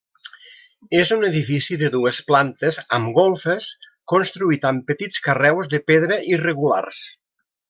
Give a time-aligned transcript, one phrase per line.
[0.99, 3.69] És un edifici de dues plantes amb golfes,
[4.15, 7.05] construït amb petits carreus de pedra irregulars.